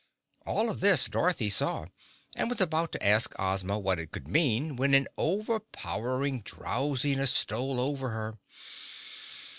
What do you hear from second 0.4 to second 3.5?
All of this Dorothy saw, and was about to ask